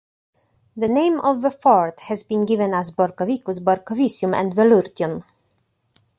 [0.75, 5.21] The name of the fort has been given as Borcovicus, Borcovicium, and Velurtion.